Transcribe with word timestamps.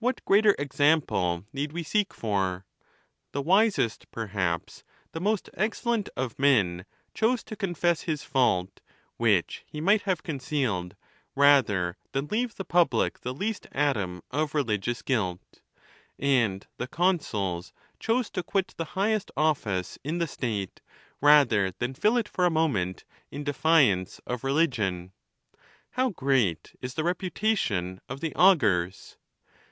What 0.00 0.22
greater 0.26 0.54
example 0.58 1.46
need 1.50 1.72
we 1.72 1.82
seek 1.82 2.12
for? 2.12 2.66
The 3.32 3.40
wisest, 3.40 4.04
perhaps 4.10 4.84
the 5.12 5.20
most 5.22 5.48
excellent 5.54 6.10
of 6.14 6.38
men, 6.38 6.84
chose 7.14 7.42
to 7.44 7.56
confess 7.56 8.02
his 8.02 8.22
fault, 8.22 8.82
which 9.16 9.64
he 9.66 9.80
might 9.80 10.02
have 10.02 10.22
concealed, 10.22 10.94
rather 11.34 11.96
than 12.12 12.26
leave 12.26 12.54
the 12.56 12.66
public 12.66 13.20
the 13.20 13.32
least 13.32 13.66
atom 13.72 14.20
of 14.30 14.54
religions 14.54 15.00
guilt; 15.00 15.62
and 16.18 16.66
the 16.76 16.86
con 16.86 17.18
suls 17.18 17.72
chose 17.98 18.28
to 18.32 18.42
quit 18.42 18.74
the 18.76 18.84
highest 18.92 19.30
office 19.38 19.98
in 20.04 20.18
the 20.18 20.26
State, 20.26 20.82
rather 21.22 21.70
than 21.78 21.94
fill 21.94 22.18
it 22.18 22.28
for 22.28 22.44
a 22.44 22.50
moment 22.50 23.06
in 23.30 23.42
defiance 23.42 24.20
of 24.26 24.44
religion. 24.44 25.12
How 25.92 26.10
great 26.10 26.76
is 26.82 26.92
the 26.92 27.04
reputation 27.04 28.02
of 28.06 28.20
the 28.20 28.34
augurs 28.34 29.16